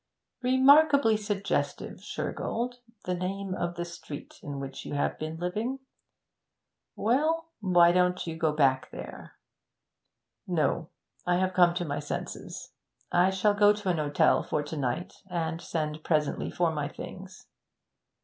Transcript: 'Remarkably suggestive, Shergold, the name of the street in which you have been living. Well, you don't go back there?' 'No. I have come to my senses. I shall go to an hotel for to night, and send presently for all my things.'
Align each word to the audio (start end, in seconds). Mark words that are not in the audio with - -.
'Remarkably 0.41 1.15
suggestive, 1.15 1.97
Shergold, 1.97 2.79
the 3.05 3.13
name 3.13 3.53
of 3.53 3.75
the 3.75 3.85
street 3.85 4.39
in 4.41 4.59
which 4.59 4.83
you 4.83 4.95
have 4.95 5.19
been 5.19 5.37
living. 5.37 5.77
Well, 6.95 7.51
you 7.61 7.71
don't 7.93 8.19
go 8.39 8.51
back 8.51 8.89
there?' 8.89 9.35
'No. 10.47 10.89
I 11.27 11.35
have 11.35 11.53
come 11.53 11.75
to 11.75 11.85
my 11.85 11.99
senses. 11.99 12.71
I 13.11 13.29
shall 13.29 13.53
go 13.53 13.73
to 13.73 13.89
an 13.89 13.99
hotel 13.99 14.41
for 14.41 14.63
to 14.63 14.75
night, 14.75 15.21
and 15.29 15.61
send 15.61 16.03
presently 16.03 16.49
for 16.49 16.69
all 16.69 16.73
my 16.73 16.87
things.' 16.87 17.45